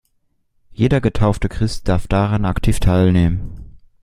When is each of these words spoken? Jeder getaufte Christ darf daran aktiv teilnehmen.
Jeder 0.71 0.99
getaufte 0.99 1.47
Christ 1.47 1.87
darf 1.87 2.07
daran 2.07 2.43
aktiv 2.45 2.79
teilnehmen. 2.79 3.77